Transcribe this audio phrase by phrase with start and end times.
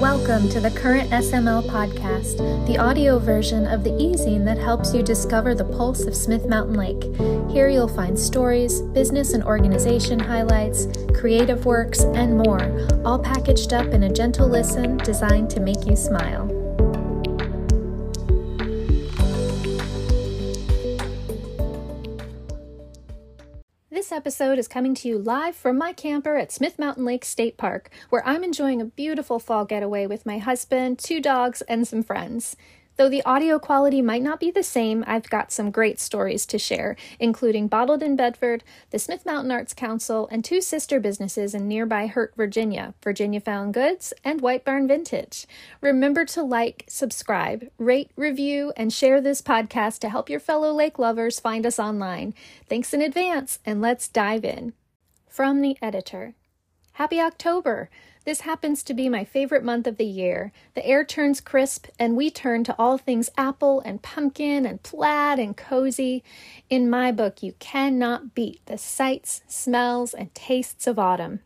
[0.00, 5.02] Welcome to the Current SML podcast, the audio version of the e-zine that helps you
[5.02, 7.04] discover the pulse of Smith Mountain Lake.
[7.52, 13.88] Here you'll find stories, business and organization highlights, creative works, and more, all packaged up
[13.88, 16.59] in a gentle listen designed to make you smile.
[24.10, 27.56] This episode is coming to you live from my camper at Smith Mountain Lake State
[27.56, 32.02] Park, where I'm enjoying a beautiful fall getaway with my husband, two dogs, and some
[32.02, 32.56] friends.
[33.00, 36.58] Though the audio quality might not be the same, I've got some great stories to
[36.58, 41.66] share, including Bottled in Bedford, the Smith Mountain Arts Council, and two sister businesses in
[41.66, 45.46] nearby Hurt, Virginia Virginia Found Goods and White Barn Vintage.
[45.80, 50.98] Remember to like, subscribe, rate, review, and share this podcast to help your fellow lake
[50.98, 52.34] lovers find us online.
[52.68, 54.74] Thanks in advance, and let's dive in.
[55.26, 56.34] From the editor
[56.92, 57.88] Happy October!
[58.24, 60.52] This happens to be my favorite month of the year.
[60.74, 65.38] The air turns crisp, and we turn to all things apple and pumpkin and plaid
[65.38, 66.22] and cozy.
[66.68, 71.40] In my book, you cannot beat the sights, smells, and tastes of autumn.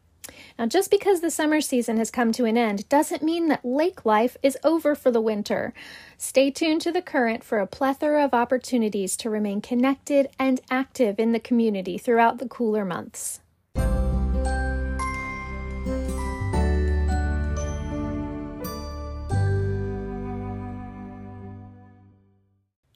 [0.59, 4.05] Now, just because the summer season has come to an end doesn't mean that lake
[4.05, 5.73] life is over for the winter.
[6.19, 11.21] Stay tuned to the current for a plethora of opportunities to remain connected and active
[11.21, 13.41] in the community throughout the cooler months.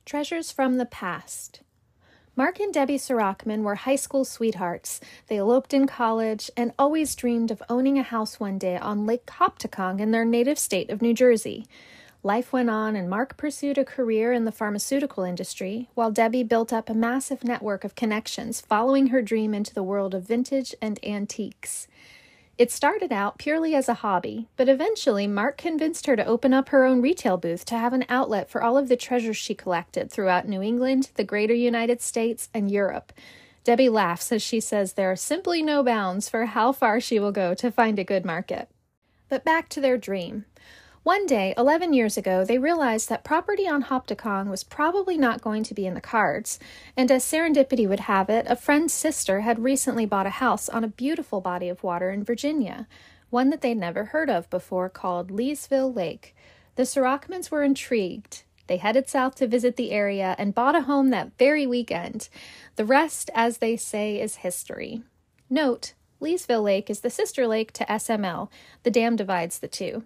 [0.08, 1.60] Treasures from the Past.
[2.34, 5.02] Marc and Debbie Sirockman were high school sweethearts.
[5.26, 9.26] They eloped in college and always dreamed of owning a house one day on Lake
[9.26, 11.66] Hopatcong in their native state of New Jersey.
[12.22, 16.72] Life went on, and Marc pursued a career in the pharmaceutical industry, while Debbie built
[16.72, 20.98] up a massive network of connections following her dream into the world of vintage and
[21.04, 21.86] antiques.
[22.58, 26.70] It started out purely as a hobby, but eventually Marc convinced her to open up
[26.70, 30.10] her own retail booth to have an outlet for all of the treasures she collected
[30.10, 33.12] throughout New England, the greater United States, and Europe.
[33.62, 37.30] Debbie laughs as she says there are simply no bounds for how far she will
[37.30, 38.68] go to find a good market.
[39.28, 40.44] But back to their dream.
[41.08, 45.62] One day, 11 years ago, they realized that property on Hopatcong was probably not going
[45.62, 46.58] to be in the cards,
[46.98, 50.84] and as serendipity would have it, a friend's sister had recently bought a house on
[50.84, 52.86] a beautiful body of water in Virginia,
[53.30, 56.36] one that they'd never heard of before called Leesville Lake.
[56.74, 58.42] The Sirockmans were intrigued.
[58.66, 62.28] They headed south to visit the area and bought a home that very weekend.
[62.76, 65.04] The rest, as they say, is history.
[65.48, 68.50] Note, Leesville Lake is the sister lake to SML.
[68.82, 70.02] The dam divides the two.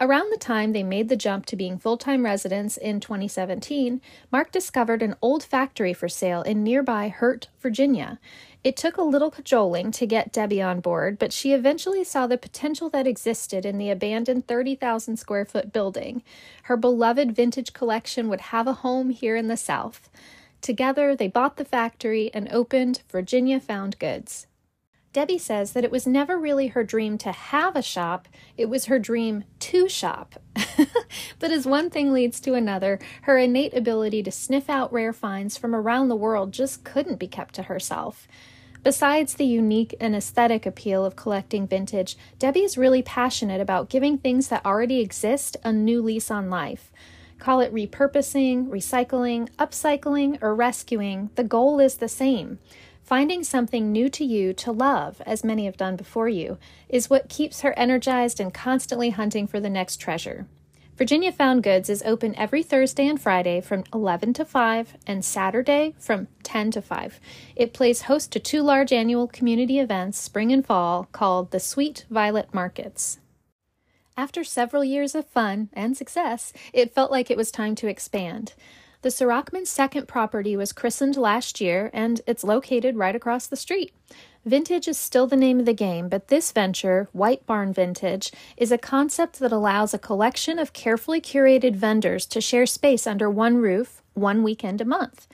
[0.00, 4.00] Around the time they made the jump to being full time residents in 2017,
[4.30, 8.20] Marc discovered an old factory for sale in nearby Hurt, Virginia.
[8.62, 12.38] It took a little cajoling to get Debbie on board, but she eventually saw the
[12.38, 16.22] potential that existed in the abandoned 30,000 square foot building.
[16.64, 20.10] Her beloved vintage collection would have a home here in the South.
[20.60, 24.47] Together, they bought the factory and opened Virginia Found Goods.
[25.18, 28.84] Debbie says that it was never really her dream to have a shop, it was
[28.84, 30.40] her dream to shop.
[31.40, 35.56] but as one thing leads to another, her innate ability to sniff out rare finds
[35.56, 38.28] from around the world just couldn't be kept to herself.
[38.84, 44.18] Besides the unique and aesthetic appeal of collecting vintage, Debbie is really passionate about giving
[44.18, 46.92] things that already exist a new lease on life.
[47.40, 52.60] Call it repurposing, recycling, upcycling, or rescuing, the goal is the same
[53.08, 56.58] Finding something new to you to love, as many have done before you,
[56.90, 60.46] is what keeps her energized and constantly hunting for the next treasure.
[60.94, 65.94] Virginia Found Goods is open every Thursday and Friday from 11 to 5 and Saturday
[65.98, 67.18] from 10 to 5.
[67.56, 72.04] It plays host to two large annual community events, spring and fall, called the Sweet
[72.10, 73.20] Violet Markets.
[74.18, 78.52] After several years of fun and success, it felt like it was time to expand.
[79.02, 83.92] The Sirockman's second property was christened last year, and it's located right across the street.
[84.44, 88.72] Vintage is still the name of the game, but this venture, White Barn Vintage, is
[88.72, 93.58] a concept that allows a collection of carefully curated vendors to share space under one
[93.58, 95.28] roof, one weekend a month.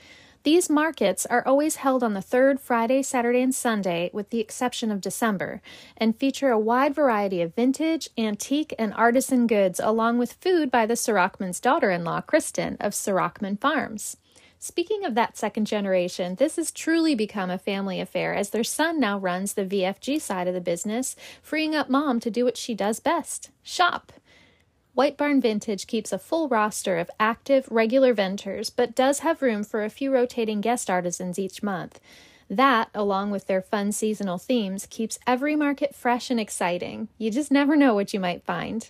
[0.45, 4.91] These markets are always held on the third Friday, Saturday, and Sunday, with the exception
[4.91, 5.63] of December,
[5.97, 10.85] and feature a wide variety of vintage, antique, and artisan goods, along with food by
[10.85, 14.19] the Sirockman's daughter in law, Kristen, of Sirachman Farms.
[14.59, 19.01] Speaking of that second generation, this has truly become a family affair as their son
[19.01, 22.75] now runs the VFG side of the business, freeing up mom to do what she
[22.75, 24.13] does best shop.
[24.95, 29.65] White Barn Vintage keeps a full roster of active, regular vendors, but does have room
[29.65, 31.99] for a few rotating guest artisans each month.
[32.49, 37.09] That, along with their fun seasonal themes, keeps every market fresh and exciting.
[37.19, 38.89] You just never know what you might find.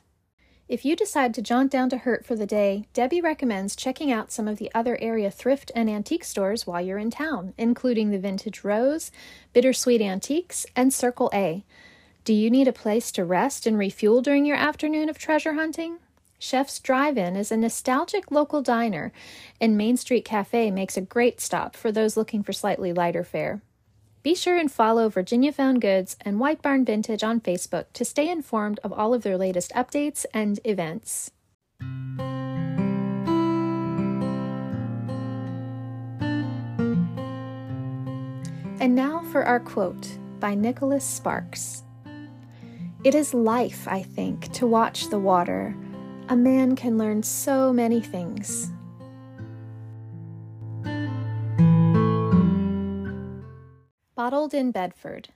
[0.68, 4.30] If you decide to jaunt down to Hurt for the day, Debbie recommends checking out
[4.30, 8.18] some of the other area thrift and antique stores while you're in town, including the
[8.18, 9.10] Vintage Rose,
[9.54, 11.64] Bittersweet Antiques, and Circle A.
[12.24, 15.98] Do you need a place to rest and refuel during your afternoon of treasure hunting?
[16.38, 19.12] Chef's Drive In is a nostalgic local diner,
[19.60, 23.60] and Main Street Cafe makes a great stop for those looking for slightly lighter fare.
[24.22, 28.30] Be sure and follow Virginia Found Goods and White Barn Vintage on Facebook to stay
[28.30, 31.30] informed of all of their latest updates and events.
[38.80, 41.84] And now for our quote by Nicholas Sparks.
[43.04, 45.76] It is life, I think, to watch the water
[46.30, 48.70] a man can learn so many things.
[54.14, 55.28] Bottled in Bedford.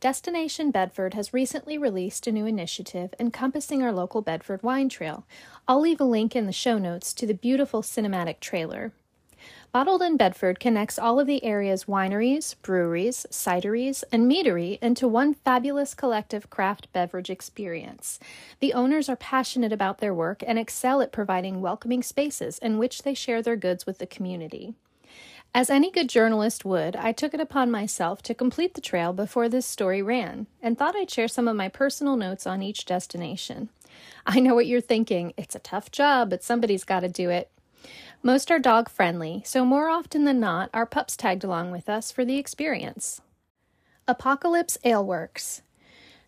[0.00, 5.24] Destination Bedford has recently released a new initiative encompassing our local Bedford wine trail.
[5.66, 8.92] I'll leave a link in the show notes to the beautiful cinematic trailer.
[9.72, 15.34] Bottled in Bedford connects all of the area's wineries, breweries, cideries, and meadery into one
[15.34, 18.18] fabulous collective craft beverage experience.
[18.60, 23.02] The owners are passionate about their work and excel at providing welcoming spaces in which
[23.02, 24.74] they share their goods with the community.
[25.54, 29.48] As any good journalist would, I took it upon myself to complete the trail before
[29.48, 33.70] this story ran, and thought I'd share some of my personal notes on each destination.
[34.26, 35.32] I know what you're thinking.
[35.36, 37.50] It's a tough job, but somebody's got to do it.
[38.22, 42.10] Most are dog friendly, so more often than not, our pups tagged along with us
[42.10, 43.20] for the experience.
[44.08, 45.62] Apocalypse Aleworks.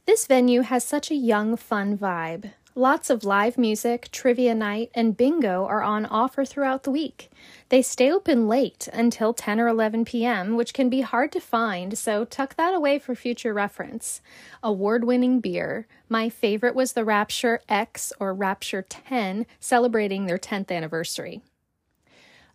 [0.07, 2.53] This venue has such a young, fun vibe.
[2.77, 7.29] Lots of live music, trivia night, and bingo are on offer throughout the week.
[7.69, 11.99] They stay open late until 10 or 11 p.m., which can be hard to find,
[11.99, 14.21] so tuck that away for future reference.
[14.63, 15.89] Award winning beer.
[16.09, 21.43] My favorite was the Rapture X or Rapture 10, celebrating their 10th anniversary.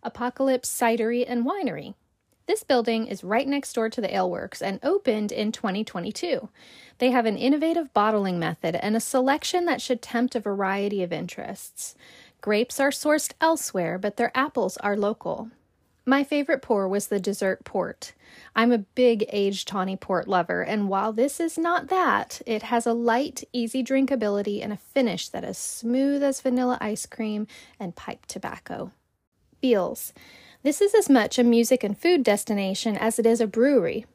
[0.02, 1.94] Apocalypse Cidery and Winery.
[2.46, 6.48] This building is right next door to the Aleworks and opened in 2022.
[6.98, 11.12] They have an innovative bottling method and a selection that should tempt a variety of
[11.12, 11.96] interests.
[12.40, 15.50] Grapes are sourced elsewhere, but their apples are local.
[16.08, 18.12] My favorite pour was the dessert port.
[18.54, 22.86] I'm a big aged tawny port lover, and while this is not that, it has
[22.86, 27.48] a light, easy drinkability and a finish that is smooth as vanilla ice cream
[27.80, 28.92] and pipe tobacco.
[29.60, 30.12] Beals.
[30.62, 34.06] This is as much a music and food destination as it is a brewery.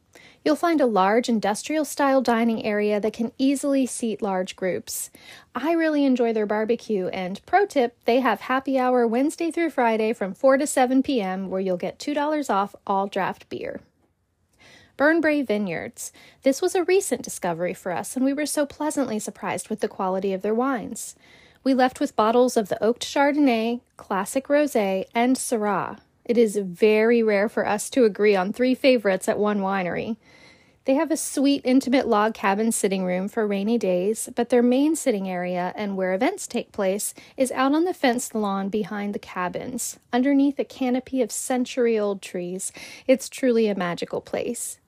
[0.44, 5.12] You'll find a large industrial style dining area that can easily seat large groups.
[5.54, 10.14] I really enjoy their barbecue, and pro tip, they have happy hour Wednesday through Friday
[10.14, 13.82] from 4 to 7 p.m., where you'll get $2 off all draft beer.
[14.98, 16.12] Burnbrae Vineyards.
[16.44, 19.88] This was a recent discovery for us, and we were so pleasantly surprised with the
[19.88, 21.16] quality of their wines.
[21.64, 26.00] We left with bottles of the Oaked Chardonnay, Classic Rosé, and Syrah.
[26.26, 30.18] It is very rare for us to agree on three favorites at one winery.
[30.86, 34.96] They have a sweet, intimate log cabin sitting room for rainy days, but their main
[34.96, 39.20] sitting area and where events take place is out on the fenced lawn behind the
[39.20, 42.72] cabins, underneath a canopy of century old trees.
[43.06, 44.80] It's truly a magical place.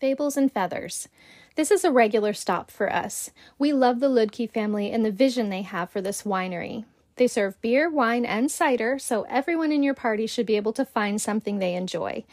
[0.00, 1.08] Fables and Feathers.
[1.54, 3.30] This is a regular stop for us.
[3.58, 6.84] We love the Ludke family and the vision they have for this winery.
[7.16, 10.86] They serve beer, wine, and cider, so everyone in your party should be able to
[10.86, 12.24] find something they enjoy.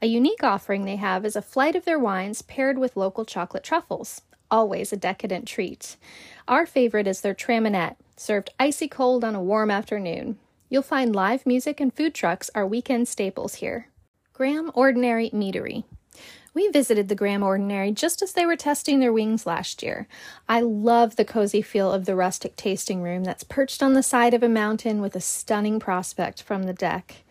[0.00, 3.64] A unique offering they have is a flight of their wines paired with local chocolate
[3.64, 4.22] truffles.
[4.48, 5.96] Always a decadent treat.
[6.46, 10.38] Our favorite is their traminette, served icy cold on a warm afternoon.
[10.70, 13.88] You'll find live music and food trucks are weekend staples here.
[14.32, 15.82] Graham Ordinary Meadery.
[16.54, 20.08] We visited the Graham Ordinary just as they were testing their wings last year.
[20.48, 24.34] I love the cozy feel of the rustic tasting room that's perched on the side
[24.34, 27.22] of a mountain with a stunning prospect from the deck.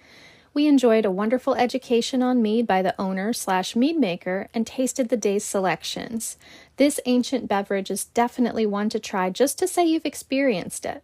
[0.53, 5.09] We enjoyed a wonderful education on mead by the owner slash mead maker and tasted
[5.09, 6.37] the day's selections.
[6.77, 11.03] This ancient beverage is definitely one to try just to say you've experienced it.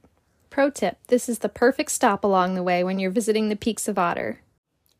[0.49, 3.87] Pro tip this is the perfect stop along the way when you're visiting the Peaks
[3.87, 4.39] of Otter.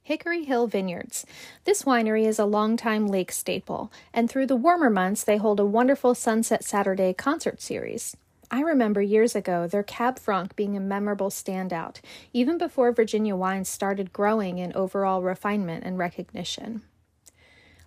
[0.05, 1.25] Hickory Hill Vineyards.
[1.63, 5.65] This winery is a longtime lake staple, and through the warmer months, they hold a
[5.65, 8.17] wonderful Sunset Saturday concert series.
[8.51, 12.01] I remember years ago their Cab Franc being a memorable standout,
[12.33, 16.81] even before Virginia wines started growing in overall refinement and recognition.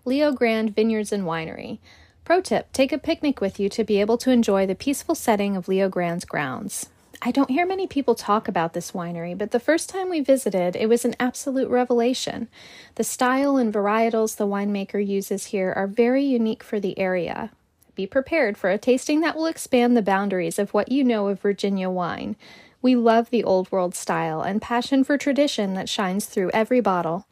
[0.07, 1.81] Leo Grand Vineyards and Winery.
[2.25, 5.55] Pro tip take a picnic with you to be able to enjoy the peaceful setting
[5.55, 6.89] of Leo Grand's grounds.
[7.23, 10.77] I don't hear many people talk about this winery, but the first time we visited,
[10.77, 12.49] it was an absolute revelation.
[12.97, 17.51] The style and varietals the winemaker uses here are very unique for the area.
[17.95, 21.41] be prepared for a tasting that will expand the boundaries of what you know of
[21.41, 22.37] Virginia wine.
[22.83, 27.27] We love the old world style and passion for tradition that shines through every bottle.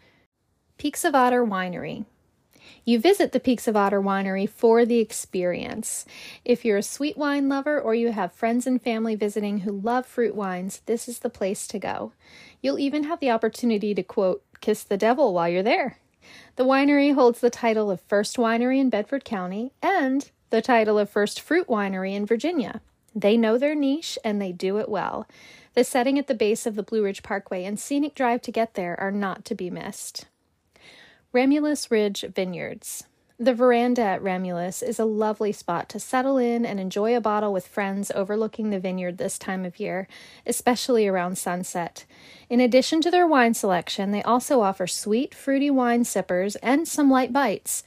[0.79, 2.07] Peaks of Otter Winery.
[2.85, 6.04] You visit the Peaks of Otter Winery for the experience.
[6.44, 10.06] If you're a sweet wine lover or you have friends and family visiting who love
[10.06, 12.12] fruit wines, this is the place to go.
[12.61, 15.99] You'll even have the opportunity to quote, kiss the devil while you're there.
[16.56, 21.11] The winery holds the title of First Winery in Bedford County and the title of
[21.11, 22.80] First Fruit Winery in Virginia.
[23.14, 25.28] They know their niche and they do it well.
[25.75, 28.75] The setting at the base of the Blue Ridge Parkway and scenic drive to get
[28.75, 30.26] there are not to be missed.
[31.35, 33.07] Ramulose Ridge Vineyards.
[33.41, 37.53] The veranda at Ramulose is a lovely spot to settle in and enjoy a bottle
[37.53, 40.07] with friends overlooking the vineyard this time of year,
[40.47, 42.05] especially around sunset.
[42.49, 47.11] In addition to their wine selection, they also offer sweet, fruity wine sippers and some
[47.11, 47.83] light bites.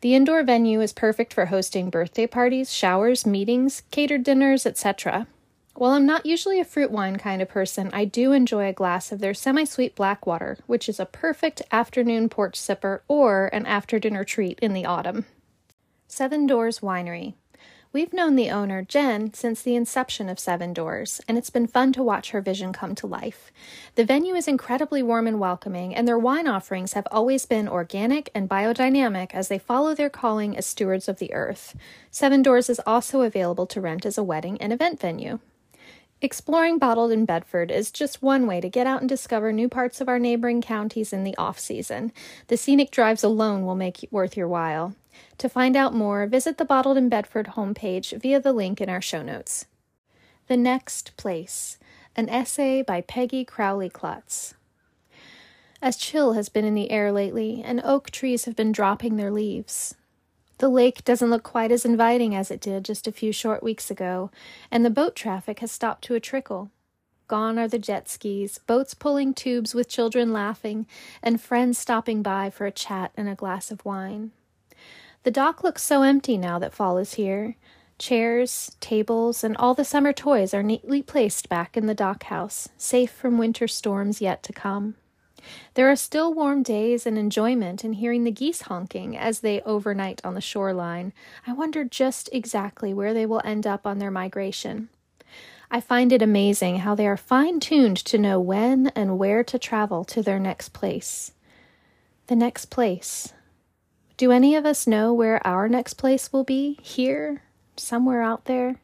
[0.00, 5.26] The indoor venue is perfect for hosting birthday parties, showers, meetings, catered dinners, etc.
[5.74, 9.10] While I'm not usually a fruit wine kind of person, I do enjoy a glass
[9.10, 13.64] of their semi sweet black water, which is a perfect afternoon porch sipper or an
[13.64, 15.24] after dinner treat in the autumn.
[16.06, 17.34] Seven Doors Winery.
[17.90, 21.92] We've known the owner, Jen, since the inception of Seven Doors, and it's been fun
[21.94, 23.50] to watch her vision come to life.
[23.96, 28.30] The venue is incredibly warm and welcoming, and their wine offerings have always been organic
[28.34, 31.74] and biodynamic as they follow their calling as stewards of the earth.
[32.10, 35.38] Seven Doors is also available to rent as a wedding and event venue.
[36.24, 40.00] Exploring Bottled in Bedford is just one way to get out and discover new parts
[40.00, 42.12] of our neighboring counties in the off season.
[42.46, 44.94] The scenic drives alone will make it worth your while.
[45.38, 49.02] To find out more, visit the Bottled in Bedford homepage via the link in our
[49.02, 49.66] show notes.
[50.46, 51.80] The Next Place,
[52.14, 54.54] an essay by Peggy Crowley Clutz.
[55.82, 59.32] As chill has been in the air lately, and oak trees have been dropping their
[59.32, 59.96] leaves,
[60.58, 63.90] the lake doesn't look quite as inviting as it did just a few short weeks
[63.90, 64.30] ago,
[64.70, 66.70] and the boat traffic has stopped to a trickle.
[67.28, 70.86] Gone are the jet skis, boats pulling tubes with children laughing,
[71.22, 74.32] and friends stopping by for a chat and a glass of wine.
[75.22, 77.56] The dock looks so empty now that fall is here.
[77.98, 82.68] Chairs, tables, and all the summer toys are neatly placed back in the dock house,
[82.76, 84.96] safe from winter storms yet to come.
[85.74, 90.20] There are still warm days and enjoyment in hearing the geese honking as they overnight
[90.24, 91.12] on the shoreline.
[91.46, 94.88] I wonder just exactly where they will end up on their migration.
[95.70, 99.58] I find it amazing how they are fine tuned to know when and where to
[99.58, 101.32] travel to their next place.
[102.26, 103.32] The next place.
[104.18, 106.78] Do any of us know where our next place will be?
[106.82, 107.42] Here?
[107.76, 108.76] Somewhere out there?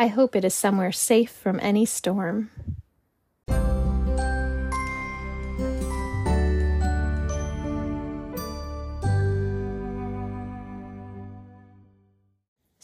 [0.00, 2.50] I hope it is somewhere safe from any storm.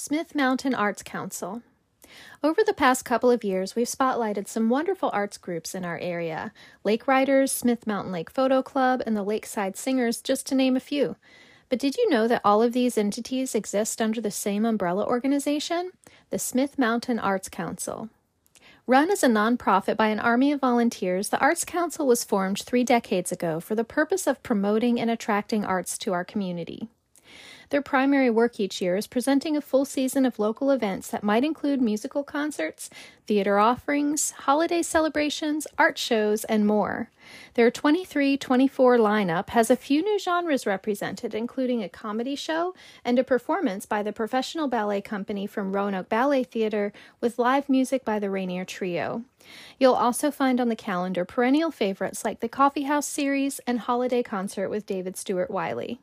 [0.06, 1.62] Smith Mountain Arts Council.
[2.40, 6.52] Over the past couple of years, we've spotlighted some wonderful arts groups in our area
[6.84, 10.78] Lake Riders, Smith Mountain Lake Photo Club, and the Lakeside Singers, just to name a
[10.80, 11.16] few.
[11.68, 15.90] But did you know that all of these entities exist under the same umbrella organization?
[16.30, 18.08] The Smith Mountain Arts Council.
[18.86, 22.84] Run as a nonprofit by an army of volunteers, the Arts Council was formed three
[22.84, 26.90] decades ago for the purpose of promoting and attracting arts to our community.
[27.70, 31.44] Their primary work each year is presenting a full season of local events that might
[31.44, 32.88] include musical concerts,
[33.26, 37.10] theater offerings, holiday celebrations, art shows, and more.
[37.54, 42.74] Their 23 24 lineup has a few new genres represented, including a comedy show
[43.04, 48.04] and a performance by the professional ballet company from Roanoke Ballet Theater with live music
[48.04, 49.24] by the Rainier Trio.
[49.78, 54.22] You'll also find on the calendar perennial favorites like the Coffee House series and Holiday
[54.22, 56.00] Concert with David Stewart Wiley.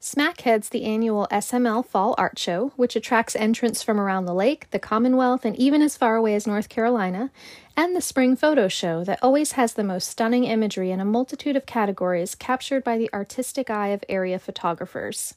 [0.00, 4.70] SMAC heads the annual SML Fall Art Show, which attracts entrants from around the lake,
[4.70, 7.32] the Commonwealth, and even as far away as North Carolina,
[7.76, 11.56] and the Spring Photo Show that always has the most stunning imagery in a multitude
[11.56, 15.34] of categories captured by the artistic eye of area photographers.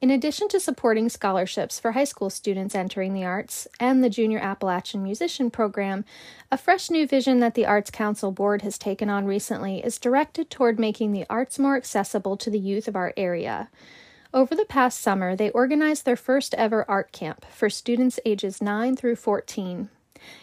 [0.00, 4.38] In addition to supporting scholarships for high school students entering the arts and the Junior
[4.38, 6.04] Appalachian Musician Program,
[6.52, 10.50] a fresh new vision that the Arts Council Board has taken on recently is directed
[10.50, 13.70] toward making the arts more accessible to the youth of our area.
[14.32, 18.94] Over the past summer, they organized their first ever art camp for students ages 9
[18.94, 19.88] through 14.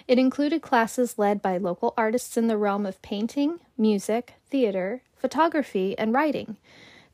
[0.06, 5.98] It included classes led by local artists in the realm of painting, music, theater, photography,
[5.98, 6.58] and writing.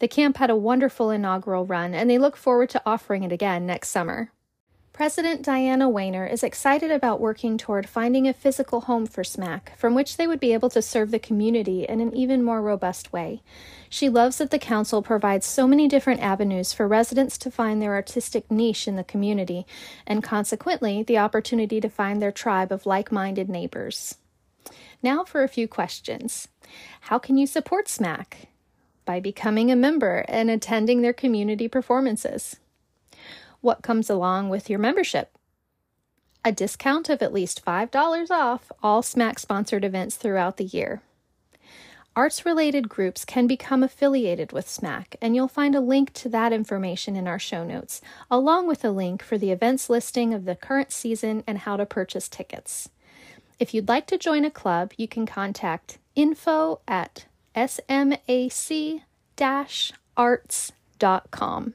[0.01, 3.67] The camp had a wonderful inaugural run, and they look forward to offering it again
[3.67, 4.31] next summer.
[4.93, 9.93] President Dianna Wehner is excited about working toward finding a physical home for SMAC from
[9.93, 13.43] which they would be able to serve the community in an even more robust way.
[13.91, 17.93] She loves that the Council provides so many different avenues for residents to find their
[17.93, 19.67] artistic niche in the community,
[20.07, 24.15] and consequently, the opportunity to find their tribe of like minded neighbors.
[25.03, 26.47] Now for a few questions.
[27.01, 28.47] How can you support SMAC?
[29.11, 32.55] By becoming a member and attending their community performances
[33.59, 35.37] what comes along with your membership.
[36.45, 41.01] A discount of at least $5 off all SMAC sponsored events throughout the year.
[42.15, 46.53] Arts related groups can become affiliated with SMAC, and you'll find a link to that
[46.53, 47.99] information in our show notes,
[48.29, 51.85] along with a link for the events listing of the current season and how to
[51.85, 52.87] purchase tickets.
[53.59, 57.25] If you'd like to join a club, you can contact info at
[57.55, 59.01] smac
[60.17, 61.73] arts.com.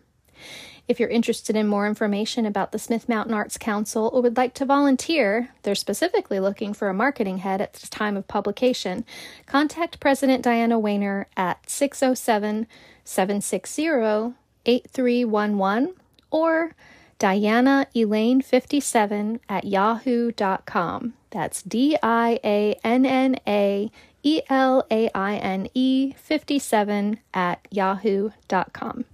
[0.88, 4.54] If you're interested in more information about the Smith Mountain Arts Council or would like
[4.54, 9.04] to volunteer, they're specifically looking for a marketing head at the time of publication.
[9.46, 12.68] Contact President Dianna Wehner at 607
[13.04, 15.94] 760 8311
[16.30, 16.76] or
[17.18, 21.14] Dianna Elaine 57 at yahoo.com.
[21.30, 23.90] That's D I A N N A
[24.26, 29.04] E L A I N E 57 at yahoo.com.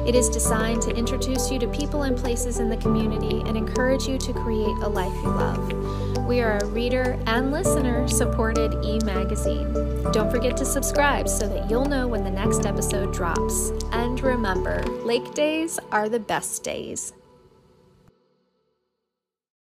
[0.07, 4.07] It is designed to introduce you to people and places in the community and encourage
[4.07, 6.25] you to create a life you love.
[6.25, 9.71] We are a reader and listener supported e magazine.
[10.11, 13.71] Don't forget to subscribe so that you'll know when the next episode drops.
[13.91, 17.13] And remember, lake days are the best days.